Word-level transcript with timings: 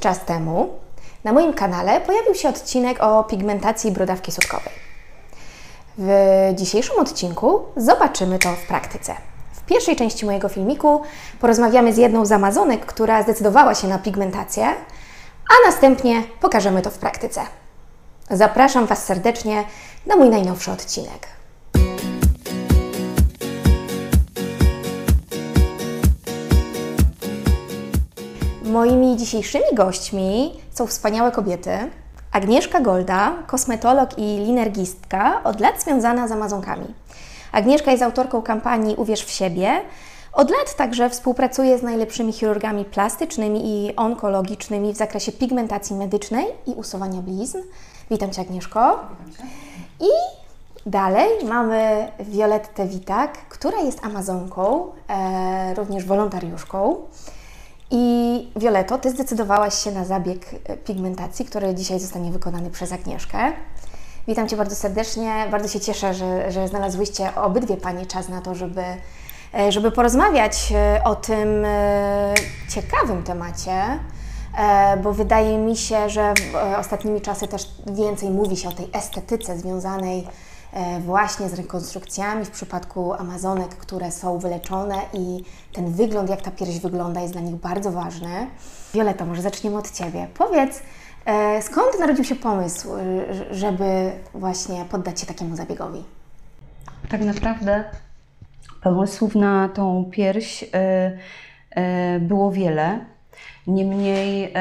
Czas 0.00 0.24
temu 0.24 0.68
na 1.24 1.32
moim 1.32 1.52
kanale 1.52 2.00
pojawił 2.00 2.34
się 2.34 2.48
odcinek 2.48 3.02
o 3.02 3.24
pigmentacji 3.24 3.92
brodawki 3.92 4.32
sutkowej. 4.32 4.72
W 5.98 6.10
dzisiejszym 6.54 6.98
odcinku 6.98 7.62
zobaczymy 7.76 8.38
to 8.38 8.52
w 8.52 8.66
praktyce. 8.66 9.14
W 9.52 9.62
pierwszej 9.62 9.96
części 9.96 10.26
mojego 10.26 10.48
filmiku 10.48 11.02
porozmawiamy 11.40 11.92
z 11.92 11.96
jedną 11.96 12.26
z 12.26 12.32
Amazonek, 12.32 12.86
która 12.86 13.22
zdecydowała 13.22 13.74
się 13.74 13.88
na 13.88 13.98
pigmentację, 13.98 14.66
a 15.48 15.66
następnie 15.66 16.22
pokażemy 16.40 16.82
to 16.82 16.90
w 16.90 16.98
praktyce. 16.98 17.40
Zapraszam 18.30 18.86
Was 18.86 19.04
serdecznie 19.04 19.64
na 20.06 20.16
mój 20.16 20.28
najnowszy 20.28 20.72
odcinek. 20.72 21.37
Moimi 28.78 29.16
dzisiejszymi 29.16 29.64
gośćmi 29.72 30.52
są 30.70 30.86
wspaniałe 30.86 31.32
kobiety. 31.32 31.70
Agnieszka 32.32 32.80
Golda, 32.80 33.32
kosmetolog 33.46 34.18
i 34.18 34.22
linergistka, 34.22 35.40
od 35.44 35.60
lat 35.60 35.82
związana 35.82 36.28
z 36.28 36.32
Amazonkami. 36.32 36.94
Agnieszka 37.52 37.90
jest 37.90 38.02
autorką 38.02 38.42
kampanii 38.42 38.96
Uwierz 38.96 39.24
w 39.24 39.30
siebie. 39.30 39.80
Od 40.32 40.50
lat 40.50 40.76
także 40.76 41.10
współpracuje 41.10 41.78
z 41.78 41.82
najlepszymi 41.82 42.32
chirurgami 42.32 42.84
plastycznymi 42.84 43.60
i 43.64 43.96
onkologicznymi 43.96 44.92
w 44.92 44.96
zakresie 44.96 45.32
pigmentacji 45.32 45.96
medycznej 45.96 46.46
i 46.66 46.70
usuwania 46.70 47.22
blizn. 47.22 47.58
Witam 48.10 48.30
Cię 48.30 48.42
Agnieszko. 48.42 49.00
I 50.00 50.10
dalej 50.86 51.28
mamy 51.48 52.08
Violettę 52.20 52.86
Witak, 52.86 53.32
która 53.48 53.78
jest 53.78 54.04
Amazonką, 54.04 54.92
e, 55.08 55.74
również 55.74 56.04
wolontariuszką. 56.04 56.96
I 57.90 58.48
Violeto, 58.56 58.98
Ty 58.98 59.10
zdecydowałaś 59.10 59.74
się 59.74 59.92
na 59.92 60.04
zabieg 60.04 60.46
e, 60.64 60.76
pigmentacji, 60.76 61.44
który 61.44 61.74
dzisiaj 61.74 62.00
zostanie 62.00 62.30
wykonany 62.30 62.70
przez 62.70 62.92
Agnieszkę. 62.92 63.38
Witam 64.28 64.48
Cię 64.48 64.56
bardzo 64.56 64.74
serdecznie. 64.74 65.46
Bardzo 65.50 65.68
się 65.68 65.80
cieszę, 65.80 66.14
że, 66.14 66.50
że 66.50 66.68
znalazłyście 66.68 67.34
obydwie 67.34 67.76
Panie 67.76 68.06
czas 68.06 68.28
na 68.28 68.40
to, 68.40 68.54
żeby, 68.54 68.82
e, 69.54 69.72
żeby 69.72 69.90
porozmawiać 69.90 70.72
e, 70.72 71.04
o 71.04 71.16
tym 71.16 71.48
ciekawym 72.70 73.22
temacie, 73.22 73.98
bo 75.02 75.12
wydaje 75.12 75.58
mi 75.58 75.76
się, 75.76 76.10
że 76.10 76.34
ostatnimi 76.78 77.20
czasy 77.20 77.48
też 77.48 77.70
więcej 77.86 78.30
mówi 78.30 78.56
się 78.56 78.68
o 78.68 78.72
tej 78.72 78.90
estetyce 78.92 79.58
związanej 79.58 80.26
właśnie 81.00 81.48
z 81.48 81.54
rekonstrukcjami 81.54 82.44
w 82.44 82.50
przypadku 82.50 83.12
Amazonek, 83.12 83.68
które 83.68 84.12
są 84.12 84.38
wyleczone 84.38 84.96
i 85.12 85.44
ten 85.72 85.92
wygląd, 85.92 86.30
jak 86.30 86.42
ta 86.42 86.50
pierś 86.50 86.78
wygląda, 86.78 87.20
jest 87.20 87.32
dla 87.32 87.42
nich 87.42 87.54
bardzo 87.54 87.92
ważny. 87.92 88.46
Violeta, 88.94 89.24
może 89.24 89.42
zaczniemy 89.42 89.76
od 89.76 89.90
Ciebie. 89.90 90.28
Powiedz, 90.34 90.82
e, 91.24 91.62
skąd 91.62 92.00
narodził 92.00 92.24
się 92.24 92.34
pomysł, 92.34 92.88
e, 92.96 93.54
żeby 93.54 94.12
właśnie 94.34 94.84
poddać 94.84 95.20
się 95.20 95.26
takiemu 95.26 95.56
zabiegowi? 95.56 96.04
Tak 97.08 97.20
naprawdę 97.20 97.84
pomysłów 98.82 99.34
na 99.34 99.68
tą 99.68 100.04
pierś 100.10 100.64
było 102.20 102.52
wiele. 102.52 103.04
Niemniej 103.66 104.54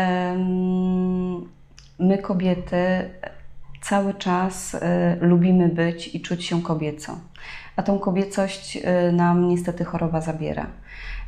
my 2.00 2.17
kobiety 2.17 3.09
cały 3.81 4.14
czas 4.14 4.73
y, 4.73 4.80
lubimy 5.22 5.70
być 5.70 6.16
i 6.16 6.22
czuć 6.22 6.45
się 6.45 6.61
kobieco. 6.61 7.17
A 7.75 7.84
tą 7.84 8.00
kobiecość 8.00 8.78
y, 8.78 9.11
nam 9.11 9.47
niestety 9.47 9.86
choroba 9.86 10.22
zabiera. 10.22 10.67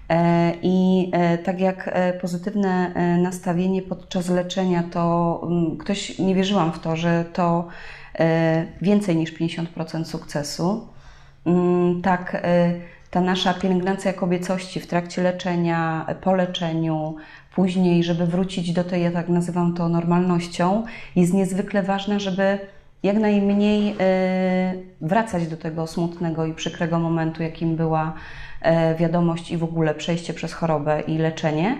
E, 0.09 0.53
I 0.61 1.09
e, 1.13 1.37
tak 1.37 1.59
jak 1.59 1.89
e, 1.93 2.13
pozytywne 2.13 2.93
nastawienie 3.21 3.81
podczas 3.81 4.29
leczenia, 4.29 4.83
to 4.91 5.41
mm, 5.43 5.77
ktoś 5.77 6.19
nie 6.19 6.35
wierzyłam 6.35 6.71
w 6.71 6.79
to, 6.79 6.95
że 6.95 7.25
to 7.33 7.67
więcej 8.81 9.15
niż 9.15 9.33
50% 9.33 10.05
sukcesu. 10.05 10.87
Mm, 11.45 12.01
tak, 12.01 12.43
ta 13.11 13.21
nasza 13.21 13.53
pielęgnacja 13.53 14.13
kobiecości 14.13 14.79
w 14.79 14.87
trakcie 14.87 15.21
leczenia, 15.21 16.05
po 16.21 16.33
leczeniu, 16.33 17.15
później, 17.55 18.03
żeby 18.03 18.25
wrócić 18.25 18.73
do 18.73 18.83
tej, 18.83 19.03
ja 19.03 19.11
tak 19.11 19.29
nazywam 19.29 19.73
to 19.73 19.89
normalnością, 19.89 20.83
jest 21.15 21.33
niezwykle 21.33 21.83
ważna, 21.83 22.19
żeby 22.19 22.59
jak 23.03 23.17
najmniej 23.17 23.95
e, 23.99 24.73
wracać 25.01 25.47
do 25.47 25.57
tego 25.57 25.87
smutnego 25.87 26.45
i 26.45 26.53
przykrego 26.53 26.99
momentu, 26.99 27.43
jakim 27.43 27.75
była 27.75 28.13
e, 28.61 28.95
wiadomość 28.95 29.51
i 29.51 29.57
w 29.57 29.63
ogóle 29.63 29.95
przejście 29.95 30.33
przez 30.33 30.53
chorobę 30.53 31.01
i 31.01 31.17
leczenie. 31.17 31.77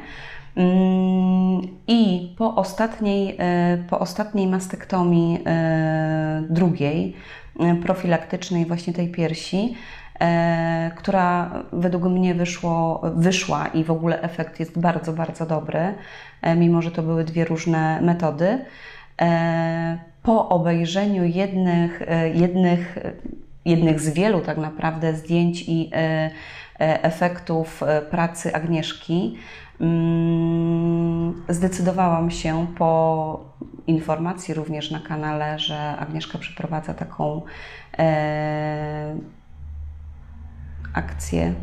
Mm, 0.56 1.62
I 1.88 2.34
po 2.38 2.56
ostatniej, 2.56 3.36
e, 3.40 3.78
po 3.90 4.00
ostatniej 4.00 4.48
mastektomii 4.48 5.40
drugiej, 6.50 7.16
profilaktycznej 7.84 8.66
właśnie 8.66 8.94
tej 8.94 9.12
piersi, 9.12 9.76
która 10.96 11.52
według 11.74 12.04
mnie 12.04 12.36
wyszło, 12.36 13.02
wyszła 13.16 13.68
i 13.68 13.84
w 13.84 13.92
ogóle 13.92 14.22
efekt 14.22 14.60
jest 14.60 14.80
bardzo, 14.80 15.14
bardzo 15.14 15.46
dobry, 15.46 15.94
e, 16.42 16.56
mimo 16.56 16.82
że 16.82 16.92
to 16.92 17.04
były 17.04 17.24
dwie 17.24 17.46
różne 17.46 18.02
metody. 18.02 18.66
E, 19.22 20.00
po 20.24 20.50
obejrzeniu 20.50 21.24
jednych, 21.24 22.02
jednych, 22.34 22.98
jednych 23.66 24.00
z 24.00 24.10
wielu 24.10 24.42
tak 24.42 24.58
naprawdę 24.58 25.14
zdjęć 25.14 25.64
i 25.68 25.92
efektów 26.80 27.84
pracy 28.12 28.56
Agnieszki, 28.56 29.38
mm, 29.82 31.44
zdecydowałam 31.50 32.32
się 32.32 32.68
po 32.78 33.40
informacji 33.88 34.54
również 34.54 34.92
na 34.92 35.00
kanale, 35.00 35.60
że 35.60 35.98
Agnieszka 35.98 36.38
przeprowadza 36.38 36.94
taką 36.94 37.42
akcję 40.94 41.54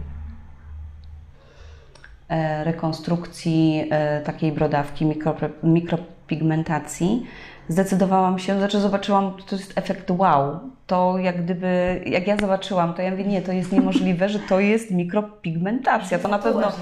e, 2.29 2.65
rekonstrukcji 2.65 3.89
e, 3.91 4.21
takiej 4.21 4.53
brodawki, 4.53 5.05
mikro, 5.05 5.35
mikropigmentacji, 5.63 7.27
zdecydowałam 7.69 8.39
się, 8.39 8.59
znaczy 8.59 8.81
zobaczyłam, 8.81 9.37
to 9.47 9.57
jest 9.57 9.79
efekt 9.79 10.11
wow. 10.11 10.61
To 10.87 11.19
jak 11.19 11.45
gdyby, 11.45 12.03
jak 12.07 12.27
ja 12.27 12.37
zobaczyłam, 12.37 12.95
to 12.95 13.03
ja 13.03 13.11
mówię, 13.11 13.25
nie, 13.25 13.43
to 13.43 13.53
jest 13.53 13.73
niemożliwe, 13.73 14.29
że 14.29 14.39
to 14.39 14.61
jest 14.61 14.91
mikropigmentacja. 14.91 16.19
To 16.19 16.29
na 16.29 16.39
pewno, 16.39 16.73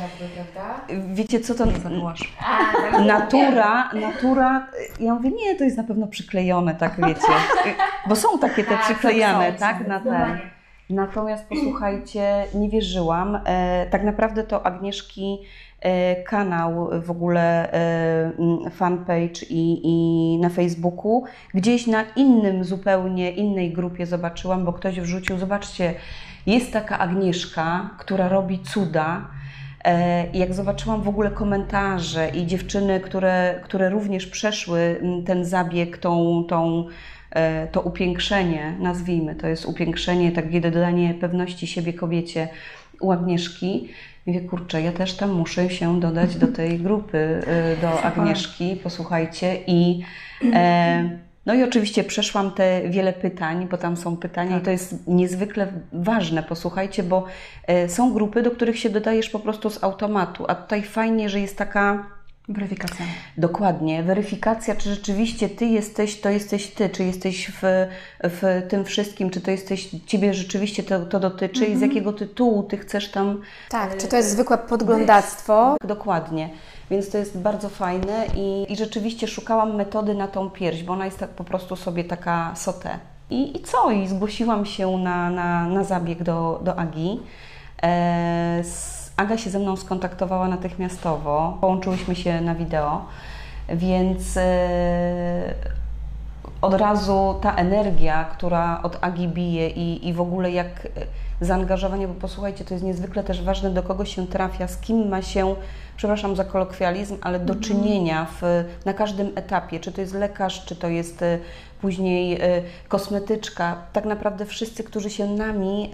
wiecie 1.15 1.41
co 1.41 1.55
to, 1.55 1.65
natura, 3.07 3.91
natura, 3.93 4.67
ja 5.01 5.15
mówię, 5.15 5.31
nie, 5.31 5.57
to 5.57 5.65
jest 5.65 5.77
na 5.77 5.85
pewno 5.85 6.07
przyklejone, 6.07 6.75
tak 6.75 7.07
wiecie, 7.07 7.33
bo 8.09 8.17
są 8.17 8.39
takie 8.39 8.65
te 8.65 8.79
przyklejane, 8.79 9.53
tak, 9.53 9.89
na 9.89 10.01
ten. 10.01 10.54
Natomiast 10.91 11.49
posłuchajcie, 11.49 12.47
nie 12.55 12.69
wierzyłam. 12.69 13.39
E, 13.45 13.87
tak 13.91 14.05
naprawdę 14.05 14.45
to 14.45 14.67
Agnieszki 14.67 15.39
e, 15.81 16.23
kanał 16.23 16.91
w 17.03 17.11
ogóle 17.11 17.73
e, 17.73 18.71
fanpage 18.71 19.47
i, 19.51 19.81
i 19.85 20.39
na 20.41 20.49
Facebooku, 20.49 21.25
gdzieś 21.55 21.87
na 21.87 22.05
innym, 22.17 22.65
zupełnie 22.65 23.31
innej 23.31 23.73
grupie 23.73 24.07
zobaczyłam, 24.07 24.65
bo 24.65 24.73
ktoś 24.73 25.01
wrzucił, 25.01 25.39
zobaczcie, 25.39 25.95
jest 26.47 26.73
taka 26.73 26.99
Agnieszka, 26.99 27.91
która 27.99 28.29
robi 28.29 28.59
cuda. 28.59 29.29
Jak 30.33 30.55
zobaczyłam 30.55 31.03
w 31.03 31.09
ogóle 31.09 31.31
komentarze 31.31 32.29
i 32.29 32.47
dziewczyny, 32.47 33.01
które, 33.01 33.61
które 33.65 33.91
również 33.91 34.27
przeszły 34.27 35.01
ten 35.27 35.45
zabieg, 35.45 35.99
tą, 35.99 36.45
tą 36.49 36.87
to 37.73 37.81
upiększenie, 37.81 38.75
nazwijmy, 38.81 39.35
to 39.35 39.47
jest 39.47 39.67
upiększenie, 39.67 40.33
takie 40.33 40.61
dodanie 40.61 41.15
pewności 41.15 41.67
siebie 41.67 41.93
kobiecie 41.93 42.49
u 43.01 43.13
Agnieszki. 43.13 43.89
Mówię, 44.27 44.41
kurczę, 44.41 44.83
ja 44.83 44.93
też 44.93 45.17
tam 45.17 45.33
muszę 45.33 45.71
się 45.71 46.01
dodać 46.01 46.37
do 46.37 46.47
tej 46.47 46.79
grupy, 46.87 47.19
e, 47.47 47.77
do 47.77 48.03
Agnieszki, 48.03 48.77
posłuchajcie. 48.77 49.57
I, 49.67 50.03
e, 50.53 51.19
no 51.47 51.55
i 51.55 51.63
oczywiście 51.63 52.05
przeszłam 52.05 52.51
te 52.51 52.83
wiele 52.89 53.13
pytań, 53.13 53.69
bo 53.71 53.77
tam 53.77 53.97
są 53.97 54.17
pytania 54.17 54.51
tak. 54.51 54.63
i 54.63 54.65
to 54.65 54.71
jest 54.71 55.09
niezwykle 55.09 55.67
ważne, 55.93 56.43
posłuchajcie, 56.43 57.03
bo 57.03 57.25
e, 57.67 57.89
są 57.89 58.13
grupy, 58.13 58.43
do 58.43 58.51
których 58.51 58.79
się 58.79 58.91
dodajesz 58.91 59.31
po 59.31 59.39
prostu 59.39 59.71
z 59.71 59.85
automatu, 59.85 60.45
a 60.49 60.55
tutaj 60.55 60.83
fajnie, 60.83 61.29
że 61.29 61.41
jest 61.41 61.59
taka 61.59 62.07
Weryfikacja. 62.49 63.07
Dokładnie. 63.39 64.03
Weryfikacja, 64.03 64.77
czy 64.77 64.91
rzeczywiście 64.91 65.49
ty 65.49 65.67
jesteś, 65.67 66.21
to 66.21 66.31
jesteś 66.31 66.67
ty, 66.67 66.89
czy 66.89 67.05
jesteś 67.05 67.51
w, 67.51 67.87
w 68.23 68.63
tym 68.69 68.85
wszystkim, 68.85 69.31
czy 69.31 69.41
to 69.41 69.51
jesteś, 69.51 69.89
ciebie 70.07 70.35
rzeczywiście 70.35 70.83
to, 70.83 71.07
to 71.07 71.21
dotyczy 71.21 71.61
mhm. 71.61 71.73
i 71.73 71.75
z 71.75 71.83
mhm. 71.83 71.91
jakiego 71.91 72.13
tytułu 72.13 72.63
ty 72.63 72.79
chcesz 72.79 73.11
tam. 73.11 73.41
Tak, 73.69 73.97
czy 73.97 74.09
to 74.09 74.17
jest 74.17 74.31
zwykłe 74.31 74.59
podglądactwo? 74.59 75.77
Dokładnie. 75.85 76.51
Więc 76.91 77.11
to 77.11 77.19
jest 77.19 77.39
bardzo 77.39 77.69
fajne 77.69 78.27
i, 78.37 78.73
i 78.73 78.77
rzeczywiście 78.77 79.29
szukałam 79.29 79.77
metody 79.77 80.15
na 80.15 80.29
tą 80.29 80.51
pierś, 80.51 80.83
bo 80.83 80.93
ona 80.93 81.05
jest 81.05 81.19
tak 81.19 81.31
po 81.31 81.45
prostu 81.45 81.77
sobie 81.77 82.05
taka 82.05 82.55
sotę. 82.57 82.99
I, 83.31 83.57
i 83.57 83.63
co? 83.63 83.91
I 83.91 84.09
zgłosiłam 84.09 84.67
się 84.67 84.99
na, 84.99 85.31
na, 85.31 85.69
na 85.69 85.85
zabieg 85.85 86.23
do, 86.23 86.61
do 86.65 86.79
Agi. 86.79 87.21
E, 87.83 88.63
Aga 89.17 89.39
się 89.39 89.51
ze 89.51 89.59
mną 89.59 89.77
skontaktowała 89.77 90.49
natychmiastowo, 90.49 91.59
połączyłyśmy 91.61 92.17
się 92.17 92.41
na 92.41 92.55
wideo. 92.55 93.05
Więc 93.69 94.37
e, 94.37 95.55
od 96.61 96.75
razu 96.75 97.35
ta 97.41 97.55
energia, 97.55 98.25
która 98.25 98.83
od 98.83 98.99
Agi 99.01 99.29
bije 99.29 99.71
i, 99.71 100.09
i 100.09 100.13
w 100.13 100.21
ogóle 100.21 100.51
jak 100.51 100.87
e, 100.87 100.91
zaangażowanie, 101.41 102.09
bo 102.09 102.15
posłuchajcie, 102.15 102.65
to 102.65 102.75
jest 102.75 102.85
niezwykle 102.85 103.25
też 103.25 103.43
ważne, 103.43 103.71
do 103.71 103.83
kogo 103.83 104.05
się 104.05 104.27
trafia, 104.27 104.69
z 104.69 104.77
kim 104.77 105.09
ma 105.09 105.23
się, 105.23 105.55
przepraszam 105.97 106.37
za 106.37 106.45
kolokwializm, 106.45 107.17
ale 107.23 107.41
do 107.41 107.55
czynienia 107.55 108.27
w, 108.41 108.65
na 108.85 108.93
każdym 108.93 109.33
etapie, 109.35 109.81
czy 109.81 109.93
to 109.93 110.01
jest 110.01 110.15
lekarz, 110.15 110.65
czy 110.65 110.77
to 110.77 110.89
jest 110.89 111.23
e, 111.23 111.39
później 111.81 112.41
kosmetyczka, 112.89 113.77
tak 113.93 114.05
naprawdę 114.05 114.47
wszyscy, 114.47 114.85
którzy 114.85 115.11
się 115.11 115.27
nami 115.27 115.91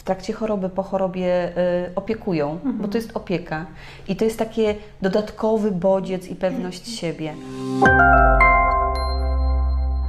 w 0.00 0.02
trakcie 0.02 0.32
choroby, 0.32 0.68
po 0.68 0.82
chorobie 0.82 1.56
e, 1.56 1.90
opiekują, 1.96 2.58
bo 2.64 2.88
to 2.88 2.98
jest 2.98 3.16
opieka 3.16 3.66
i 4.08 4.16
to 4.16 4.24
jest 4.24 4.38
takie 4.38 4.74
dodatkowy 5.02 5.70
bodziec 5.70 6.28
i 6.28 6.36
pewność 6.36 6.98
siebie. 6.98 7.34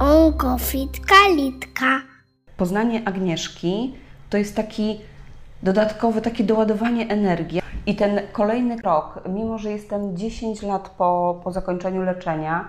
Onkofit 0.00 1.00
Kalitka. 1.06 2.00
Poznanie 2.56 3.02
Agnieszki 3.04 3.94
to 4.30 4.38
jest 4.38 4.56
taki 4.56 5.00
dodatkowy, 5.62 6.20
takie 6.20 6.44
doładowanie 6.44 7.08
energii. 7.08 7.62
I 7.86 7.96
ten 7.96 8.20
kolejny 8.32 8.76
krok, 8.76 9.20
mimo 9.28 9.58
że 9.58 9.70
jestem 9.70 10.16
10 10.16 10.62
lat 10.62 10.88
po, 10.88 11.40
po 11.44 11.52
zakończeniu 11.52 12.02
leczenia, 12.02 12.68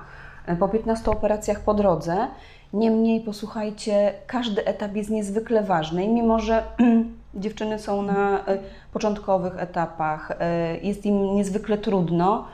po 0.60 0.70
15 0.70 1.12
operacjach 1.12 1.60
po 1.60 1.74
drodze, 1.74 2.28
niemniej 2.74 3.22
posłuchajcie, 3.22 4.14
każdy 4.28 4.66
etap 4.66 4.96
jest 4.96 5.10
niezwykle 5.10 5.64
ważny. 5.64 6.04
I 6.04 6.10
mimo 6.10 6.40
że 6.40 6.64
dziewczyny 7.36 7.80
są 7.80 8.02
na 8.02 8.46
e, 8.46 8.58
początkowych 8.94 9.60
etapach, 9.60 10.32
e, 10.40 10.78
jest 10.78 11.06
im 11.06 11.36
niezwykle 11.36 11.78
trudno, 11.78 12.48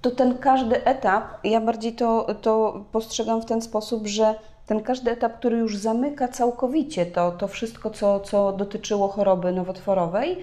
to 0.00 0.10
ten 0.10 0.38
każdy 0.38 0.84
etap, 0.84 1.24
ja 1.44 1.60
bardziej 1.60 1.92
to, 1.92 2.26
to 2.42 2.84
postrzegam 2.92 3.42
w 3.42 3.44
ten 3.44 3.62
sposób, 3.62 4.06
że 4.06 4.34
ten 4.66 4.82
każdy 4.82 5.10
etap, 5.10 5.38
który 5.38 5.56
już 5.56 5.76
zamyka 5.76 6.28
całkowicie 6.28 7.06
to, 7.06 7.32
to 7.32 7.48
wszystko, 7.48 7.90
co, 7.90 8.20
co 8.20 8.52
dotyczyło 8.52 9.08
choroby 9.08 9.52
nowotworowej, 9.52 10.36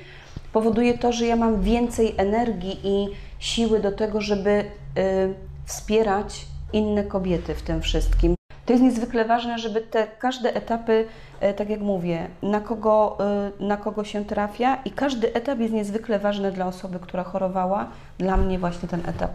powoduje 0.54 0.98
to, 0.98 1.12
że 1.12 1.26
ja 1.26 1.36
mam 1.36 1.62
więcej 1.62 2.14
energii 2.18 2.80
i 2.84 3.08
siły 3.40 3.80
do 3.80 3.92
tego, 3.92 4.22
żeby 4.22 4.50
y, 4.50 5.34
wspierać 5.66 6.46
inne 6.74 7.04
kobiety 7.04 7.56
w 7.56 7.62
tym 7.62 7.82
wszystkim. 7.82 8.36
To 8.72 8.74
jest 8.74 8.84
niezwykle 8.84 9.26
ważne, 9.26 9.60
żeby 9.60 9.82
te 9.82 10.08
każde 10.20 10.56
etapy, 10.56 11.06
e, 11.40 11.54
tak 11.54 11.70
jak 11.70 11.80
mówię, 11.80 12.28
na 12.42 12.60
kogo, 12.62 13.18
y, 13.60 13.64
na 13.64 13.78
kogo 13.78 14.04
się 14.04 14.26
trafia 14.26 14.78
i 14.86 14.92
każdy 14.92 15.34
etap 15.34 15.60
jest 15.60 15.74
niezwykle 15.74 16.20
ważny 16.20 16.52
dla 16.52 16.68
osoby, 16.68 17.00
która 17.00 17.24
chorowała. 17.24 17.88
Dla 18.18 18.38
mnie 18.38 18.60
właśnie 18.60 18.90
ten 18.90 19.00
etap, 19.10 19.32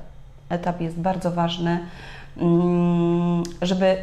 etap 0.48 0.80
jest 0.80 0.96
bardzo 0.96 1.30
ważny, 1.30 1.78
mm, 2.36 3.42
żeby 3.62 3.96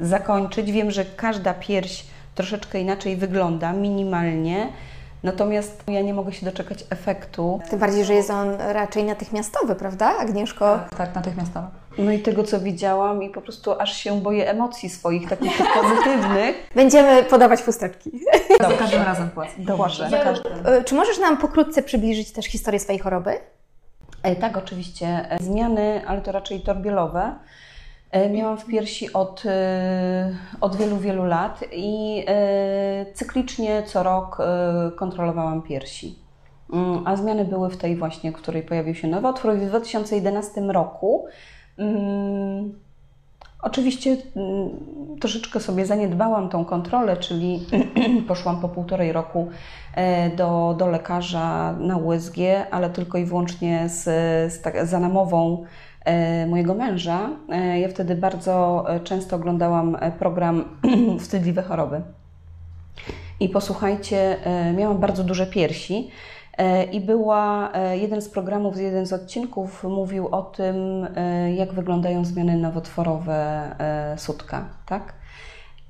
zakończyć. 0.00 0.72
Wiem, 0.72 0.90
że 0.90 1.04
każda 1.04 1.54
pierś 1.54 2.04
troszeczkę 2.34 2.80
inaczej 2.80 3.16
wygląda, 3.16 3.72
minimalnie, 3.72 4.68
natomiast 5.22 5.84
ja 5.88 6.00
nie 6.00 6.14
mogę 6.14 6.32
się 6.32 6.46
doczekać 6.46 6.84
efektu. 6.90 7.60
Tym 7.70 7.78
bardziej, 7.78 8.04
że 8.04 8.14
jest 8.14 8.30
on 8.30 8.48
raczej 8.58 9.04
natychmiastowy, 9.04 9.74
prawda, 9.74 10.18
Agnieszko? 10.18 10.78
Tak, 10.96 11.14
natychmiastowo. 11.14 11.87
No 11.98 12.12
i 12.12 12.18
tego, 12.18 12.44
co 12.44 12.60
widziałam 12.60 13.22
i 13.22 13.30
po 13.30 13.40
prostu 13.40 13.72
aż 13.80 13.96
się 13.96 14.20
boję 14.20 14.50
emocji 14.50 14.88
swoich, 14.90 15.28
takich 15.28 15.58
pozytywnych. 15.82 16.68
Będziemy 16.74 17.22
podawać 17.24 17.62
chusteczki. 17.62 18.10
Za 18.60 18.70
każdym 18.72 19.02
razem 19.02 19.30
płacę. 19.30 19.52
Dobrze. 19.58 20.10
Każdym. 20.24 20.52
Y, 20.66 20.84
Czy 20.84 20.94
możesz 20.94 21.18
nam 21.18 21.36
pokrótce 21.36 21.82
przybliżyć 21.82 22.32
też 22.32 22.46
historię 22.46 22.80
swojej 22.80 22.98
choroby? 22.98 23.30
E, 24.22 24.36
Tak, 24.36 24.56
oczywiście. 24.56 25.06
E, 25.06 25.38
Zmiany, 25.40 26.02
ale 26.06 26.20
to 26.20 26.32
raczej 26.32 26.60
torbielowe. 26.60 27.34
E, 28.10 28.30
Miałam 28.30 28.58
w 28.58 28.64
piersi 28.66 29.12
od, 29.12 29.42
e, 29.46 30.36
od 30.60 30.76
wielu, 30.76 30.96
wielu 30.96 31.24
lat 31.24 31.64
i 31.72 32.24
e, 32.28 33.06
cyklicznie 33.14 33.82
co 33.86 34.02
rok 34.02 34.38
e, 34.40 34.90
kontrolowałam 34.96 35.62
piersi. 35.62 36.18
Mm, 36.72 37.02
A 37.06 37.16
zmiany 37.16 37.44
były 37.44 37.70
w 37.70 37.76
tej 37.76 37.96
właśnie, 37.96 38.32
w 38.32 38.34
której 38.34 38.62
pojawił 38.62 38.94
się 38.94 39.08
nowotwór. 39.08 39.54
I 39.54 39.58
w 39.58 39.66
2011 39.66 40.60
roku 40.60 41.26
Oczywiście 43.62 44.16
mm, 44.36 44.68
troszeczkę 45.20 45.60
sobie 45.60 45.86
zaniedbałam 45.86 46.48
tą 46.48 46.64
kontrolę, 46.64 47.16
czyli 47.16 47.66
poszłam 48.28 48.60
po 48.60 48.68
półtorej 48.68 49.12
roku 49.12 49.48
e, 49.94 50.30
do, 50.36 50.74
do 50.78 50.86
lekarza 50.86 51.72
na 51.72 51.96
USG, 51.96 52.36
ale 52.70 52.90
tylko 52.90 53.18
i 53.18 53.24
wyłącznie 53.24 53.88
z, 53.88 54.04
z, 54.52 54.60
tak, 54.60 54.74
e, 56.04 56.46
mojego 56.46 56.74
męża. 56.74 57.30
E, 57.48 57.80
Ja 57.80 57.88
wtedy 57.88 58.14
bardzo 58.14 58.84
często 59.04 59.36
oglądałam 59.36 59.96
program 60.18 60.64
Wstydliwe 61.20 61.62
choroby. 61.62 62.00
I 63.40 63.48
posłuchajcie, 63.48 64.36
miałam 64.76 64.98
bardzo 64.98 65.24
duże 65.24 65.46
piersi. 65.46 66.10
E, 66.58 66.84
I 66.84 67.00
była 67.00 67.72
e, 67.72 67.98
jeden 67.98 68.22
z 68.22 68.28
programów, 68.28 68.76
jeden 68.76 69.06
z 69.06 69.12
odcinków 69.12 69.84
mówił 69.84 70.28
o 70.28 70.42
tym, 70.42 71.06
e, 71.16 71.54
jak 71.54 71.72
wyglądają 71.72 72.24
zmiany 72.24 72.56
nowotworowe 72.56 73.68
sutka, 74.16 74.64
tak? 74.86 75.12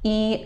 I 0.04 0.44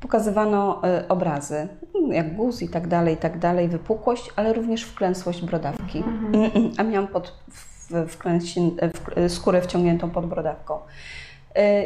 pokazywano 0.00 0.82
obrazy, 1.08 1.68
jak 2.10 2.36
guz 2.36 2.62
i 2.62 2.68
tak 2.68 2.88
dalej, 2.88 3.14
i 3.14 3.16
tak 3.16 3.38
dalej, 3.38 3.68
wypukłość, 3.68 4.30
ale 4.36 4.52
również 4.52 4.82
wklęsłość 4.82 5.42
brodawki. 5.42 6.04
A 6.78 6.82
miałam 6.82 7.08
pod, 7.08 7.32
w, 7.48 8.06
wklęsi, 8.08 8.60
w, 9.16 9.32
skórę 9.32 9.62
wciągniętą 9.62 10.10
pod 10.10 10.26
brodawką. 10.26 10.78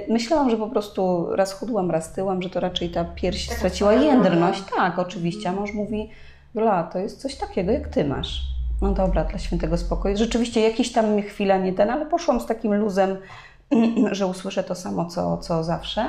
Myślałam, 0.09 0.51
że 0.51 0.57
po 0.57 0.69
prostu 0.69 1.29
raz 1.37 1.53
chudłam, 1.53 1.91
raz 1.91 2.13
tyłam, 2.13 2.43
że 2.43 2.51
to 2.51 2.61
raczej 2.61 2.91
ta 2.91 3.05
pierś 3.05 3.51
straciła 3.51 3.93
jędrność. 3.93 4.63
Tak, 4.77 4.99
oczywiście. 4.99 5.49
A 5.49 5.53
mąż 5.53 5.73
mówi, 5.73 6.11
Jola, 6.56 6.82
to 6.82 6.99
jest 6.99 7.23
coś 7.23 7.37
takiego, 7.37 7.73
jak 7.73 7.88
ty 7.88 8.05
masz. 8.05 8.43
No 8.82 8.93
dobra, 8.93 9.25
dla 9.25 9.38
świętego 9.38 9.79
spokoju. 9.79 10.17
Rzeczywiście 10.17 10.61
jakiś 10.61 10.93
tam 10.93 11.11
mnie 11.11 11.23
chwila 11.23 11.56
nie 11.56 11.73
ten, 11.73 11.91
ale 11.91 12.06
poszłam 12.06 12.41
z 12.41 12.47
takim 12.47 12.75
luzem, 12.75 13.17
że 14.12 14.26
usłyszę 14.26 14.64
to 14.64 14.75
samo, 14.75 15.05
co, 15.05 15.38
co 15.38 15.64
zawsze. 15.64 16.06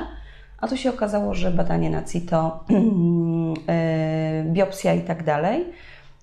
A 0.60 0.68
tu 0.68 0.76
się 0.76 0.90
okazało, 0.90 1.34
że 1.34 1.50
badanie 1.50 1.90
na 1.90 2.02
CITO, 2.04 2.64
e, 3.68 4.44
biopsja 4.44 4.94
i 4.94 5.00
tak 5.00 5.24
dalej. 5.24 5.64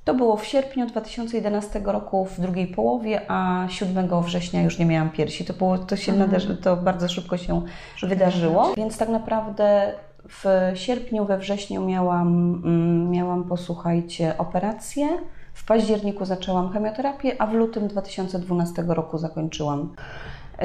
To 0.04 0.14
było 0.14 0.38
w 0.38 0.46
sierpniu 0.46 0.88
2011 0.88 1.82
roku 1.86 2.26
w 2.26 2.40
drugiej 2.40 2.68
połowie, 2.68 3.22
a 3.28 3.68
7 3.70 4.22
września 4.22 4.62
już 4.62 4.80
nie 4.80 4.86
miałam 4.86 5.10
piersi. 5.10 5.46
To, 5.46 5.54
było, 5.54 5.78
to, 5.78 5.96
się 5.96 6.14
nadarzy, 6.14 6.58
to 6.58 6.78
bardzo 6.78 7.08
szybko 7.10 7.38
się 7.38 7.62
wydarzyło. 8.04 8.74
Więc 8.78 8.98
tak 8.98 9.10
naprawdę 9.10 9.94
w 10.30 10.72
sierpniu, 10.74 11.26
we 11.26 11.38
wrześniu 11.38 11.86
miałam, 11.86 12.62
mm, 12.66 13.10
miałam 13.10 13.44
posłuchajcie, 13.44 14.38
operację. 14.38 15.08
W 15.54 15.66
październiku 15.66 16.26
zaczęłam 16.26 16.70
chemioterapię, 16.70 17.42
a 17.42 17.48
w 17.48 17.54
lutym 17.54 17.88
2012 17.88 18.84
roku 18.88 19.18
zakończyłam. 19.18 19.94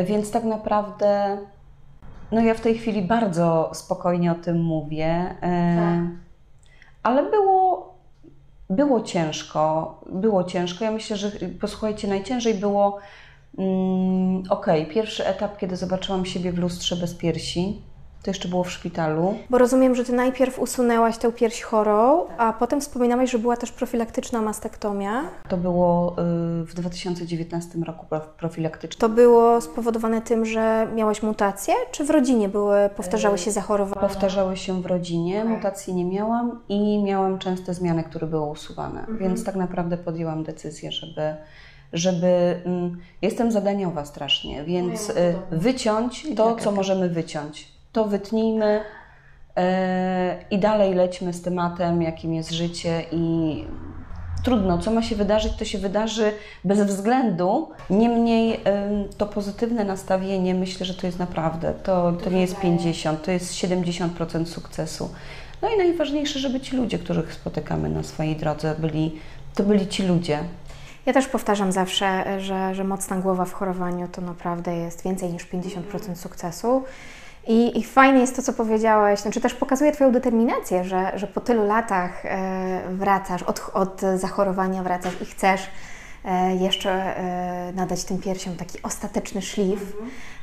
Więc 0.05 0.31
tak 0.31 0.45
naprawdę, 0.45 1.39
no 2.33 2.41
ja 2.41 2.55
w 2.55 2.61
tej 2.61 2.79
chwili 2.79 3.03
bardzo 3.03 3.71
spokojnie 3.75 4.33
o 4.33 4.35
tym 4.35 4.63
mówię, 4.63 5.35
e, 5.43 6.11
ale 7.03 7.31
było, 7.31 7.95
było 8.71 9.01
ciężko, 9.01 9.95
było 10.13 10.45
ciężko. 10.45 10.85
Ja 10.85 10.91
myślę, 10.91 11.17
że 11.17 11.31
posłuchajcie, 11.61 12.09
najciężej 12.09 12.55
było, 12.55 12.99
mm, 13.59 14.43
okej, 14.51 14.87
pierwszy 14.87 15.27
etap, 15.27 15.59
kiedy 15.59 15.77
zobaczyłam 15.77 16.27
siebie 16.27 16.53
w 16.53 16.59
lustrze 16.59 16.97
bez 16.97 17.15
piersi, 17.15 17.83
to 18.23 18.31
jeszcze 18.31 18.49
było 18.49 18.65
w 18.65 18.71
szpitalu. 18.71 19.35
Bo 19.51 19.59
rozumiem, 19.59 19.95
że 19.95 20.05
ty 20.05 20.13
najpierw 20.13 20.59
usunęłaś 20.59 21.19
tę 21.19 21.33
pierś 21.33 21.63
chorą, 21.63 22.27
a 22.39 22.53
potem 22.53 22.81
wspominałaś, 22.81 23.31
że 23.31 23.39
była 23.39 23.57
też 23.57 23.73
profilaktyczna 23.73 24.43
mastektomia. 24.43 25.23
To 25.49 25.57
było 25.57 26.13
y, 26.13 26.65
w 26.65 26.75
2019 26.75 27.79
roku 27.79 28.07
prof- 28.11 28.21
profilaktycznie. 28.39 29.01
To 29.01 29.09
było 29.09 29.61
spowodowane 29.61 30.23
tym, 30.23 30.45
że 30.45 30.89
miałaś 30.95 31.23
mutację, 31.23 31.75
czy 31.93 32.05
w 32.05 32.11
rodzinie 32.11 32.49
były, 32.49 32.91
powtarzały 32.97 33.39
się 33.39 33.51
zachorowania? 33.51 34.09
Powtarzały 34.09 34.57
się 34.57 34.83
w 34.83 34.87
rodzinie, 34.87 35.45
mutacji 35.45 35.95
nie 35.95 36.05
miałam 36.05 36.61
i 36.69 37.03
miałam 37.03 37.39
częste 37.39 37.75
zmiany, 37.75 38.05
które 38.05 38.27
były 38.27 38.47
usuwane. 38.47 39.07
Więc 39.21 39.45
tak 39.45 39.57
naprawdę 39.57 39.97
podjęłam 39.97 40.43
decyzję, 40.45 40.93
żeby. 40.93 41.35
Żeby, 41.93 42.61
mm, 42.65 42.99
jestem 43.23 43.53
zadaniowa 43.53 44.05
strasznie, 44.05 44.65
więc 44.65 45.11
y, 45.11 45.15
wyciąć 45.51 46.27
to, 46.37 46.57
co 46.57 46.73
możemy 46.73 47.09
wyciąć. 47.09 47.80
To 47.93 48.05
wytnijmy 48.05 48.85
e, 49.57 50.45
i 50.51 50.59
dalej 50.59 50.95
lećmy 50.95 51.33
z 51.33 51.43
tematem, 51.43 52.03
jakim 52.03 52.35
jest 52.35 52.51
życie 52.51 53.05
i 53.13 53.65
trudno, 54.45 54.79
co 54.79 54.91
ma 54.91 55.03
się 55.03 55.17
wydarzyć, 55.17 55.53
to 55.57 55.65
się 55.65 55.79
wydarzy 55.79 56.33
bez 56.65 56.81
względu. 56.81 57.71
Niemniej 57.91 58.61
to 59.19 59.27
pozytywne 59.27 59.85
nastawienie, 59.85 60.55
myślę, 60.55 60.87
że 60.87 60.95
to 60.95 61.07
jest 61.07 61.19
naprawdę, 61.19 61.75
to, 61.83 62.13
to 62.13 62.31
nie 62.31 62.41
jest 62.41 62.61
50, 62.61 63.23
to 63.23 63.31
jest 63.31 63.55
70% 63.55 64.47
sukcesu. 64.47 65.11
No 65.63 65.69
i 65.69 65.79
najważniejsze, 65.79 66.39
żeby 66.39 66.61
ci 66.61 66.77
ludzie, 66.77 66.99
których 66.99 67.33
spotykamy 67.33 67.89
na 67.89 68.03
swojej 68.03 68.37
drodze, 68.37 68.75
byli, 68.79 69.21
to 69.55 69.63
byli 69.63 69.89
ci 69.89 70.03
ludzie. 70.03 70.39
Ja 71.07 71.13
też 71.13 71.29
powtarzam 71.29 71.73
zawsze, 71.73 72.41
że, 72.41 72.75
że 72.75 72.85
mocna 72.85 73.17
głowa 73.17 73.45
w 73.45 73.53
chorowaniu 73.53 74.09
to 74.09 74.21
naprawdę 74.21 74.77
jest 74.77 75.05
więcej 75.05 75.33
niż 75.33 75.47
50% 75.47 76.17
sukcesu. 76.17 76.85
I, 77.47 77.79
I 77.79 77.85
fajne 77.85 78.21
jest 78.21 78.37
to, 78.37 78.43
co 78.43 78.53
powiedziałeś, 78.53 79.21
znaczy 79.21 79.41
też 79.41 79.55
pokazuje 79.55 79.93
Twoją 79.93 80.13
determinację, 80.13 80.85
że, 80.85 81.13
że 81.15 81.27
po 81.27 81.41
tylu 81.41 81.67
latach 81.67 82.27
e, 82.27 82.81
wracasz, 82.91 83.43
od, 83.43 83.71
od 83.75 84.01
zachorowania 84.17 84.83
wracasz 84.83 85.23
i 85.23 85.25
chcesz 85.25 85.61
e, 86.25 86.57
jeszcze 86.57 86.91
e, 86.91 87.73
nadać 87.73 88.05
tym 88.05 88.19
piersiom 88.19 88.57
taki 88.57 88.83
ostateczny 88.83 89.43
szlif, 89.43 89.97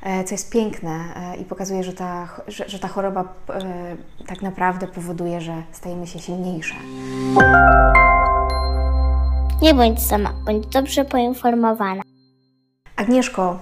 e, 0.03 0.23
co 0.23 0.33
jest 0.33 0.51
piękne 0.51 0.99
i 1.41 1.45
pokazuje, 1.45 1.83
że 1.83 1.93
ta, 1.93 2.29
że, 2.47 2.69
że 2.69 2.79
ta 2.79 2.87
choroba 2.87 3.33
tak 4.27 4.41
naprawdę 4.41 4.87
powoduje, 4.87 5.41
że 5.41 5.63
stajemy 5.71 6.07
się 6.07 6.19
silniejsze. 6.19 6.75
Nie 9.61 9.73
bądź 9.73 10.03
sama, 10.03 10.33
bądź 10.45 10.67
dobrze 10.67 11.05
poinformowana. 11.05 12.01
Agnieszko, 12.95 13.59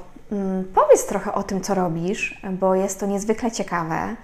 powiedz 0.73 1.05
trochę 1.05 1.33
o 1.33 1.43
tym, 1.43 1.61
co 1.61 1.73
robisz, 1.73 2.41
bo 2.51 2.75
jest 2.75 2.99
to 2.99 3.05
niezwykle 3.05 3.51
ciekawe. 3.51 4.15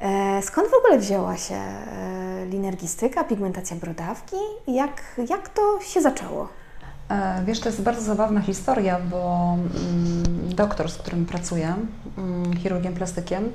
E, 0.00 0.42
Skąd 0.42 0.68
w 0.70 0.74
ogóle 0.74 0.98
wzięła 0.98 1.36
się 1.36 1.54
e, 1.54 2.46
linergistyka, 2.46 3.24
pigmentacja 3.24 3.76
brodawki? 3.76 4.36
Jak, 4.66 5.02
jak 5.30 5.48
to 5.48 5.78
się 5.80 6.00
zaczęło? 6.00 6.48
E, 7.10 7.42
Wiesz, 7.44 7.60
to 7.60 7.68
jest 7.68 7.82
bardzo 7.82 8.02
zabawna 8.02 8.40
historia, 8.40 9.00
bo 9.10 9.54
mm, 9.54 10.54
doktor, 10.54 10.90
z 10.90 10.98
którym 10.98 11.26
pracuję, 11.26 11.74
mm, 12.18 12.56
chirurgiem 12.56 12.94
plastykiem, 12.94 13.44
em, 13.44 13.52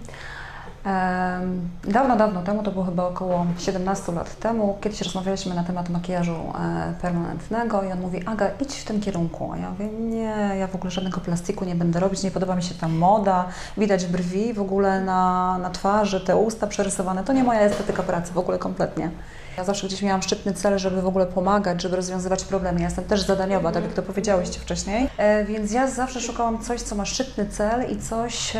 dawno, 1.83 2.15
dawno 2.17 2.41
temu, 2.41 2.63
to 2.63 2.71
było 2.71 2.85
chyba 2.85 3.07
około 3.07 3.45
17 3.57 4.11
lat 4.11 4.39
temu, 4.39 4.77
kiedyś 4.81 5.01
rozmawialiśmy 5.01 5.55
na 5.55 5.63
temat 5.63 5.89
makijażu 5.89 6.35
e, 6.35 6.93
permanentnego 7.01 7.83
i 7.83 7.91
on 7.91 8.01
mówi, 8.01 8.25
Aga, 8.25 8.49
idź 8.59 8.75
w 8.75 8.85
tym 8.85 9.01
kierunku. 9.01 9.51
A 9.53 9.57
ja 9.57 9.69
mówię, 9.69 9.87
nie, 9.87 10.55
ja 10.59 10.67
w 10.67 10.75
ogóle 10.75 10.91
żadnego 10.91 11.21
plastiku 11.21 11.65
nie 11.65 11.75
będę 11.75 11.99
robić, 11.99 12.23
nie 12.23 12.31
podoba 12.31 12.55
mi 12.55 12.63
się 12.63 12.75
ta 12.75 12.87
moda, 12.87 13.45
widać 13.77 14.05
brwi 14.05 14.53
w 14.53 14.61
ogóle 14.61 15.01
na, 15.01 15.57
na 15.57 15.69
twarzy, 15.69 16.21
te 16.21 16.35
usta 16.35 16.67
przerysowane, 16.67 17.23
to 17.23 17.33
nie 17.33 17.43
moja 17.43 17.59
estetyka 17.59 18.03
pracy 18.03 18.33
w 18.33 18.37
ogóle 18.37 18.57
kompletnie. 18.57 19.09
Ja 19.57 19.63
zawsze 19.63 19.87
gdzieś 19.87 20.01
miałam 20.01 20.21
szczytny 20.21 20.53
cel, 20.53 20.79
żeby 20.79 21.01
w 21.01 21.07
ogóle 21.07 21.25
pomagać, 21.25 21.81
żeby 21.81 21.95
rozwiązywać 21.95 22.43
problemy. 22.43 22.79
Ja 22.79 22.85
jestem 22.85 23.05
też 23.05 23.21
zadaniowa, 23.21 23.71
tak 23.71 23.83
jak 23.83 23.93
to 23.93 24.03
powiedziałyście 24.03 24.59
wcześniej. 24.59 25.09
E, 25.17 25.45
więc 25.45 25.71
ja 25.71 25.87
zawsze 25.87 26.21
szukałam 26.21 26.59
coś, 26.59 26.81
co 26.81 26.95
ma 26.95 27.05
szczytny 27.05 27.45
cel 27.45 27.91
i 27.91 27.97
coś... 27.97 28.53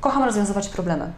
Kocham 0.00 0.24
rozwiązywać 0.24 0.68
problemy. 0.68 1.12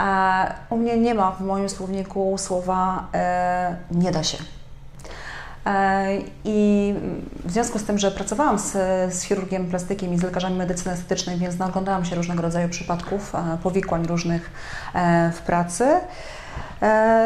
E, 0.00 0.54
u 0.70 0.76
mnie 0.76 0.96
nie 0.96 1.14
ma 1.14 1.32
w 1.32 1.40
moim 1.40 1.68
słowniku 1.68 2.38
słowa 2.38 3.06
e, 3.14 3.76
nie 3.90 4.10
da 4.12 4.22
się. 4.22 4.38
E, 5.66 6.06
I 6.44 6.94
w 7.44 7.52
związku 7.52 7.78
z 7.78 7.84
tym, 7.84 7.98
że 7.98 8.10
pracowałam 8.10 8.58
z, 8.58 8.72
z 9.14 9.22
chirurgiem 9.22 9.66
plastykiem 9.66 10.14
i 10.14 10.18
z 10.18 10.22
lekarzami 10.22 10.56
medycyny 10.56 10.94
estetycznej, 10.94 11.38
więc 11.38 11.58
naoglądałam 11.58 12.04
się 12.04 12.16
różnego 12.16 12.42
rodzaju 12.42 12.68
przypadków, 12.68 13.32
powikłań 13.62 14.06
różnych 14.06 14.50
w 15.32 15.38
pracy. 15.46 16.00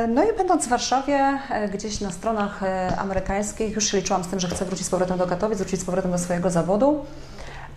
No 0.08 0.24
i 0.24 0.36
będąc 0.36 0.66
w 0.66 0.68
Warszawie, 0.68 1.38
gdzieś 1.74 2.00
na 2.00 2.10
stronach 2.10 2.60
amerykańskich, 2.98 3.74
już 3.74 3.84
się 3.84 3.96
liczyłam 3.96 4.24
z 4.24 4.28
tym, 4.28 4.40
że 4.40 4.48
chcę 4.48 4.64
wrócić 4.64 4.86
z 4.86 4.90
powrotem 4.90 5.18
do 5.18 5.26
Katowic, 5.26 5.58
wrócić 5.58 5.80
z 5.80 5.84
powrotem 5.84 6.10
do 6.10 6.18
swojego 6.18 6.50
zawodu. 6.50 7.04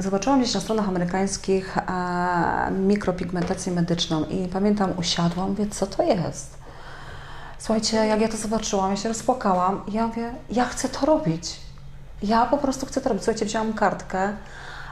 Zobaczyłam 0.02 0.42
gdzieś 0.42 0.54
na 0.54 0.60
stronach 0.60 0.88
amerykańskich 0.88 1.78
e, 1.78 2.72
mikropigmentację 2.72 3.74
medyczną 3.74 4.26
i 4.26 4.48
pamiętam, 4.48 4.94
usiadłam, 4.98 5.50
mówię, 5.50 5.68
co 5.68 5.88
to 5.88 6.04
jest? 6.04 6.58
Słuchajcie, 7.58 7.98
jak 7.98 8.22
ja 8.22 8.28
to 8.28 8.38
zobaczyłam, 8.38 8.92
ja 8.92 8.98
się 8.98 9.10
rozpłakałam 9.10 9.82
i 9.88 9.94
ja 9.94 10.08
mówię, 10.08 10.34
ja 10.50 10.66
chcę 10.66 10.90
to 10.90 11.06
robić. 11.06 11.60
Ja 12.24 12.46
po 12.46 12.58
prostu 12.58 12.86
chcę 12.86 13.02
to 13.02 13.10
robić. 13.10 13.24
Słuchajcie, 13.24 13.46
wzięłam 13.46 13.74
kartkę, 13.74 14.34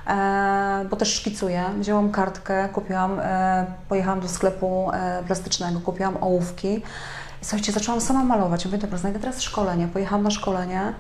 e, 0.08 0.86
bo 0.89 0.96
też 0.96 1.13
szkicuję. 1.13 1.63
Wzięłam 1.80 2.12
kartkę, 2.12 2.70
kupiłam, 2.70 3.20
e, 3.20 3.66
pojechałam 3.89 4.20
do 4.20 4.28
sklepu 4.28 4.92
e, 4.94 5.24
plastycznego, 5.28 5.80
kupiłam 5.80 6.18
ołówki. 6.22 6.75
I 7.42 7.46
słuchajcie, 7.46 7.72
zaczęłam 7.72 8.01
sama 8.01 8.24
malować. 8.24 8.66
Mówię, 8.66 8.78
dobra, 8.78 8.98
znajdę 8.98 9.20
teraz 9.20 9.42
szkolenie. 9.42 9.88
Pojechałam 9.88 10.24
na 10.24 10.32
szkolenie. 10.32 10.94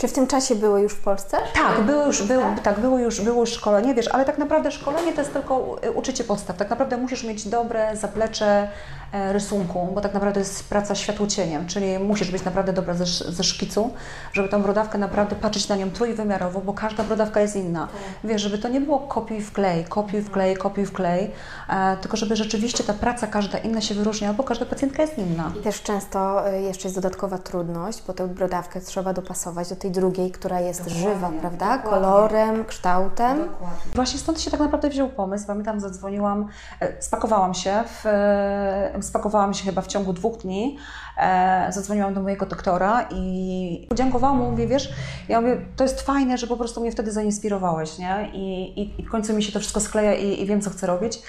Czy 0.00 0.08
w 0.08 0.12
tym 0.12 0.26
czasie 0.26 0.54
były 0.54 0.80
już 0.80 0.92
w 0.92 1.00
Polsce? 1.00 1.36
Tak, 1.54 1.80
było 1.80 2.06
już, 2.06 2.22
było, 2.22 2.44
tak, 2.62 2.80
było 2.80 2.98
już, 2.98 3.20
było 3.20 3.40
już 3.40 3.52
szkolenie, 3.52 3.94
wiesz, 3.94 4.08
ale 4.08 4.24
tak 4.24 4.38
naprawdę 4.38 4.70
szkolenie 4.70 5.12
to 5.12 5.20
jest 5.20 5.32
tylko 5.32 5.76
y, 5.84 5.92
uczycie 5.92 6.24
podstaw. 6.24 6.56
Tak 6.56 6.70
naprawdę 6.70 6.96
musisz 6.96 7.24
mieć 7.24 7.48
dobre 7.48 7.96
zaplecze 7.96 8.68
e, 9.12 9.32
rysunku, 9.32 9.88
bo 9.94 10.00
tak 10.00 10.14
naprawdę 10.14 10.40
jest 10.40 10.68
praca 10.68 10.94
światłocieniem, 10.94 11.66
czyli 11.66 11.98
musisz 11.98 12.30
być 12.30 12.44
naprawdę 12.44 12.72
dobra 12.72 12.94
ze, 12.94 13.32
ze 13.32 13.44
szkicu, 13.44 13.90
żeby 14.32 14.48
tą 14.48 14.62
brodawkę 14.62 14.98
naprawdę 14.98 15.36
patrzeć 15.36 15.68
na 15.68 15.76
nią 15.76 15.90
trójwymiarowo, 15.90 16.60
bo 16.60 16.72
każda 16.72 17.04
brodawka 17.04 17.40
jest 17.40 17.56
inna. 17.56 17.88
Wiesz, 18.24 18.42
żeby 18.42 18.58
to 18.58 18.68
nie 18.68 18.80
było 18.80 18.98
kopiuj 18.98 19.40
wklej, 19.40 19.84
kopiuj 19.84 20.22
wklej, 20.22 20.56
kopiuj 20.56 20.86
wklej, 20.86 21.30
e, 21.68 21.96
tylko 21.96 22.16
żeby 22.16 22.36
rzeczywiście 22.36 22.84
ta 22.84 22.94
praca 22.94 23.26
każda 23.26 23.58
inna 23.58 23.80
się 23.80 23.94
wyróżniała, 23.94 24.34
bo 24.34 24.44
każda 24.44 24.66
pacjentka 24.66 25.02
jest 25.02 25.18
inna. 25.18 25.52
I 25.60 25.62
też 25.62 25.82
często 25.82 26.48
y, 26.52 26.60
jeszcze 26.60 26.88
jest 26.88 26.96
dodatkowa 26.96 27.38
trudność, 27.38 28.02
bo 28.06 28.12
tę 28.12 28.28
brodawkę 28.28 28.80
trzeba 28.80 29.12
dopasować 29.12 29.68
do 29.68 29.76
tej 29.76 29.89
drugiej, 29.90 30.30
która 30.30 30.60
jest 30.60 30.88
żywa, 30.88 31.30
prawda? 31.40 31.78
Kolorem, 31.78 32.64
kształtem. 32.64 33.48
Właśnie 33.94 34.18
stąd 34.18 34.40
się 34.40 34.50
tak 34.50 34.60
naprawdę 34.60 34.88
wziął 34.88 35.08
pomysł. 35.08 35.46
Pamiętam, 35.46 35.80
zadzwoniłam, 35.80 36.48
e, 36.80 37.02
spakowałam 37.02 37.54
się, 37.54 37.82
w, 37.86 38.06
e, 38.06 39.02
spakowałam 39.02 39.54
się 39.54 39.64
chyba 39.64 39.82
w 39.82 39.86
ciągu 39.86 40.12
dwóch 40.12 40.38
dni. 40.38 40.78
E, 41.18 41.66
zadzwoniłam 41.72 42.14
do 42.14 42.22
mojego 42.22 42.46
doktora 42.46 43.08
i 43.10 43.86
podziękowałam 43.88 44.38
mu, 44.38 44.50
mówię, 44.50 44.66
wiesz, 44.66 44.92
ja 45.28 45.40
mówię, 45.40 45.60
to 45.76 45.84
jest 45.84 46.00
fajne, 46.00 46.38
że 46.38 46.46
po 46.46 46.56
prostu 46.56 46.80
mnie 46.80 46.92
wtedy 46.92 47.12
zainspirowałeś, 47.12 47.98
nie? 47.98 48.30
I, 48.32 48.62
i, 48.80 49.00
i 49.00 49.04
w 49.04 49.10
końcu 49.10 49.34
mi 49.34 49.42
się 49.42 49.52
to 49.52 49.60
wszystko 49.60 49.80
skleja 49.80 50.14
i, 50.14 50.42
i 50.42 50.46
wiem, 50.46 50.60
co 50.60 50.70
chcę 50.70 50.86
robić. 50.86 51.22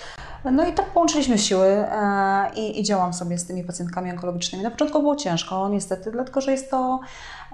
No 0.51 0.67
i 0.67 0.73
tak 0.73 0.85
połączyliśmy 0.85 1.37
siły 1.37 1.67
e, 1.67 2.51
i, 2.55 2.79
i 2.79 2.83
działam 2.83 3.13
sobie 3.13 3.37
z 3.37 3.45
tymi 3.45 3.63
pacjentkami 3.63 4.11
onkologicznymi. 4.11 4.63
Na 4.63 4.71
początku 4.71 4.99
było 4.99 5.15
ciężko, 5.15 5.69
niestety, 5.69 6.11
dlatego 6.11 6.41
że 6.41 6.51
jest 6.51 6.71
to 6.71 6.99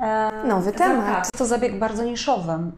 e, 0.01 0.31
Nowy 0.47 0.71
temat. 0.71 1.19
Jest 1.19 1.37
to 1.37 1.45
zabieg 1.45 1.79
bardzo 1.79 2.03
niszowy. 2.03 2.51
Mm, 2.51 2.73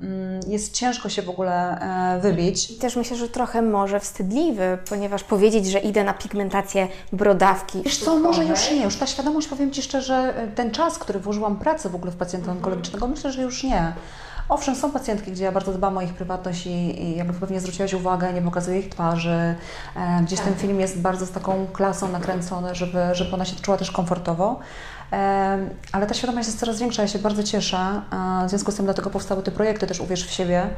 Jest 0.47 0.73
ciężko 0.73 1.09
się 1.09 1.21
w 1.21 1.29
ogóle 1.29 1.79
wybić. 2.21 2.71
I 2.71 2.75
też 2.75 2.95
myślę, 2.95 3.17
że 3.17 3.29
trochę 3.29 3.61
może 3.61 3.99
wstydliwy, 3.99 4.77
ponieważ 4.89 5.23
powiedzieć, 5.23 5.65
że 5.65 5.79
idę 5.79 6.03
na 6.03 6.13
pigmentację 6.13 6.87
brodawki. 7.13 7.81
Wiesz 7.85 7.97
co, 7.97 8.17
może 8.19 8.45
już 8.45 8.71
nie, 8.71 8.83
już 8.83 8.95
ta 8.95 9.07
świadomość, 9.07 9.38
powiem 9.47 9.71
Ci 9.71 9.81
szczerze, 9.81 10.33
ten 10.55 10.71
czas, 10.71 10.99
który 10.99 11.19
włożyłam 11.19 11.55
pracę 11.59 11.89
w 11.89 11.95
ogóle 11.95 12.11
w 12.11 12.15
pacjenta 12.15 12.51
onkologicznego, 12.51 13.07
myślę, 13.07 13.31
że 13.31 13.41
już 13.41 13.63
nie. 13.63 13.93
Owszem, 14.49 14.75
są 14.75 14.91
pacjentki, 14.91 15.31
gdzie 15.31 15.43
ja 15.43 15.51
bardzo 15.51 15.73
dbam 15.73 15.97
o 15.97 16.01
ich 16.01 16.13
prywatność 16.13 16.65
i, 16.65 17.03
i 17.03 17.17
jakby 17.17 17.33
pewnie 17.33 17.59
zwróciłaś 17.59 17.93
uwagę, 17.93 18.33
nie 18.33 18.41
pokazuję 18.41 18.79
ich 18.79 18.89
twarzy. 18.89 19.55
E, 19.95 20.21
gdzieś 20.23 20.39
ten 20.39 20.55
film 20.55 20.79
jest 20.79 21.01
bardzo 21.01 21.25
z 21.25 21.31
taką 21.31 21.67
klasą 21.73 22.11
nakręcony, 22.11 22.75
żeby, 22.75 22.99
żeby 23.11 23.33
ona 23.33 23.45
się 23.45 23.55
czuła 23.55 23.77
też 23.77 23.91
komfortowo. 23.91 24.59
E, 25.13 25.57
ale 25.91 26.07
ta 26.07 26.13
świadomość 26.13 26.47
jest 26.47 26.59
coraz 26.59 26.79
większa, 26.79 27.01
ja 27.01 27.07
się 27.07 27.19
bardzo 27.19 27.43
cieszę. 27.43 27.77
E, 27.77 28.45
w 28.47 28.49
związku 28.49 28.71
z 28.71 28.75
tym 28.75 28.85
dlatego 28.85 29.09
powstały 29.09 29.43
te 29.43 29.51
projekty 29.51 29.87
też 29.87 29.99
Uwierz 29.99 30.27
w 30.27 30.31
siebie. 30.31 30.69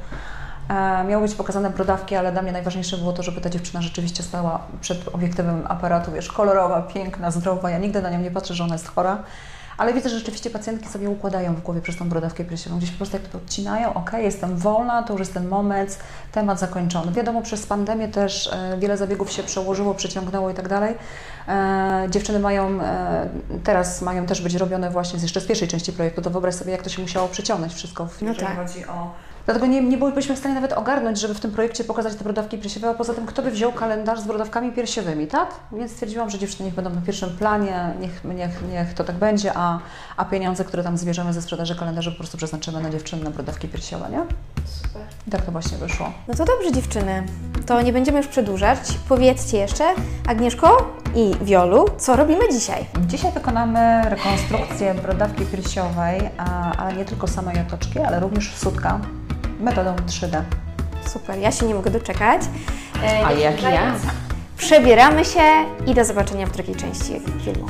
E, 0.69 1.03
Miały 1.03 1.27
być 1.27 1.35
pokazane 1.35 1.69
brodawki, 1.69 2.15
ale 2.15 2.31
dla 2.31 2.41
mnie 2.41 2.51
najważniejsze 2.51 2.97
było 2.97 3.13
to, 3.13 3.23
żeby 3.23 3.41
ta 3.41 3.49
dziewczyna 3.49 3.81
rzeczywiście 3.81 4.23
stała 4.23 4.67
przed 4.81 5.07
obiektywem 5.07 5.63
aparatu, 5.67 6.11
wiesz, 6.11 6.31
kolorowa, 6.31 6.81
piękna, 6.81 7.31
zdrowa. 7.31 7.69
Ja 7.69 7.77
nigdy 7.77 8.01
na 8.01 8.09
nią 8.09 8.19
nie 8.19 8.31
patrzę, 8.31 8.53
że 8.53 8.63
ona 8.63 8.75
jest 8.75 8.87
chora. 8.87 9.23
Ale 9.77 9.93
widzę, 9.93 10.09
że 10.09 10.19
rzeczywiście 10.19 10.49
pacjentki 10.49 10.89
sobie 10.89 11.09
układają 11.09 11.55
w 11.55 11.61
głowie 11.61 11.81
przez 11.81 11.97
tą 11.97 12.09
brodawkę 12.09 12.45
piersiową. 12.45 12.77
Gdzieś 12.77 12.91
po 12.91 12.97
prostu 12.97 13.17
jak 13.17 13.27
to 13.27 13.37
odcinają, 13.37 13.93
ok, 13.93 14.11
jestem 14.13 14.57
wolna, 14.57 15.03
to 15.03 15.13
już 15.13 15.19
jest 15.19 15.33
ten 15.33 15.47
moment, 15.47 15.99
temat 16.31 16.59
zakończony. 16.59 17.11
Wiadomo, 17.11 17.41
przez 17.41 17.65
pandemię 17.65 18.07
też 18.07 18.47
e, 18.53 18.77
wiele 18.79 18.97
zabiegów 18.97 19.31
się 19.31 19.43
przełożyło, 19.43 19.93
przeciągnęło 19.95 20.49
i 20.49 20.53
tak 20.53 20.67
dalej. 20.67 20.95
E, 21.47 22.07
dziewczyny 22.09 22.39
mają, 22.39 22.81
e, 22.81 23.29
teraz 23.63 24.01
mają 24.01 24.25
też 24.25 24.41
być 24.41 24.55
robione 24.55 24.89
właśnie 24.89 25.19
z, 25.19 25.23
jeszcze 25.23 25.41
z 25.41 25.45
pierwszej 25.45 25.67
części 25.67 25.93
projektu, 25.93 26.21
to 26.21 26.29
wyobraź 26.29 26.55
sobie, 26.55 26.71
jak 26.71 26.81
to 26.81 26.89
się 26.89 27.01
musiało 27.01 27.27
przyciągnąć 27.27 27.73
wszystko, 27.73 28.05
w, 28.05 28.21
No 28.21 28.27
jeżeli 28.27 28.47
tak. 28.47 28.57
chodzi 28.57 28.85
o... 28.85 29.11
Dlatego 29.45 29.65
nie, 29.65 29.81
nie 29.81 29.97
bylibyśmy 29.97 30.35
w 30.35 30.39
stanie 30.39 30.55
nawet 30.55 30.73
ogarnąć, 30.73 31.19
żeby 31.19 31.33
w 31.33 31.39
tym 31.39 31.51
projekcie 31.51 31.83
pokazać 31.83 32.15
te 32.15 32.23
brodawki 32.23 32.57
piersiowe, 32.57 32.89
a 32.89 32.93
poza 32.93 33.13
tym 33.13 33.25
kto 33.25 33.41
by 33.41 33.51
wziął 33.51 33.71
kalendarz 33.71 34.19
z 34.19 34.23
brodawkami 34.23 34.71
piersiowymi, 34.71 35.27
tak? 35.27 35.49
Więc 35.71 35.91
stwierdziłam, 35.91 36.29
że 36.29 36.39
dziewczyny 36.39 36.65
niech 36.65 36.75
będą 36.75 36.89
na 36.89 37.01
pierwszym 37.01 37.29
planie, 37.29 37.93
niech, 37.99 38.23
niech, 38.23 38.69
niech 38.71 38.93
to 38.93 39.03
tak 39.03 39.15
będzie, 39.15 39.51
a, 39.55 39.79
a 40.17 40.25
pieniądze, 40.25 40.65
które 40.65 40.83
tam 40.83 40.97
zbierzemy 40.97 41.33
ze 41.33 41.41
sprzedaży 41.41 41.75
kalendarzy 41.75 42.11
po 42.11 42.17
prostu 42.17 42.37
przeznaczymy 42.37 42.81
na 42.81 42.89
dziewczyny, 42.89 43.23
na 43.23 43.29
brodawki 43.29 43.67
piersiowe, 43.67 44.09
nie? 44.09 44.19
Super. 44.65 45.01
I 45.27 45.31
tak 45.31 45.41
to 45.41 45.51
właśnie 45.51 45.77
wyszło. 45.77 46.11
No 46.27 46.33
to 46.33 46.45
dobrze 46.45 46.71
dziewczyny, 46.71 47.23
to 47.65 47.81
nie 47.81 47.93
będziemy 47.93 48.17
już 48.17 48.27
przedłużać. 48.27 48.79
Powiedzcie 49.09 49.57
jeszcze, 49.57 49.83
Agnieszko 50.27 50.95
i 51.15 51.31
Wiolu, 51.41 51.85
co 51.97 52.15
robimy 52.15 52.49
dzisiaj? 52.51 52.85
Dzisiaj 53.07 53.31
wykonamy 53.31 54.01
rekonstrukcję 54.09 54.93
brodawki 54.93 55.45
piersiowej, 55.45 56.29
ale 56.77 56.93
nie 56.93 57.05
tylko 57.05 57.27
samej 57.27 57.59
otoczki, 57.59 57.99
ale 57.99 58.19
również 58.19 58.55
sutka 58.55 58.99
metodą 59.61 59.95
3D. 59.95 60.41
Super, 61.07 61.39
ja 61.39 61.51
się 61.51 61.65
nie 61.65 61.75
mogę 61.75 61.91
doczekać. 61.91 62.41
E, 63.03 63.25
A 63.25 63.31
jak 63.31 63.61
ja? 63.63 63.95
Przebieramy 64.57 65.25
się 65.25 65.41
i 65.87 65.93
do 65.93 66.05
zobaczenia 66.05 66.45
w 66.47 66.51
drugiej 66.51 66.75
części 66.75 67.21
filmu. 67.45 67.67